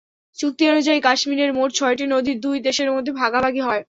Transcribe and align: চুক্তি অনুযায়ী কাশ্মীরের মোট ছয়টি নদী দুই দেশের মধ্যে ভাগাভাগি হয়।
চুক্তি 0.37 0.63
অনুযায়ী 0.71 0.99
কাশ্মীরের 1.01 1.51
মোট 1.53 1.69
ছয়টি 1.73 2.05
নদী 2.07 2.31
দুই 2.43 2.57
দেশের 2.67 2.89
মধ্যে 2.91 3.11
ভাগাভাগি 3.21 3.61
হয়। 3.61 3.79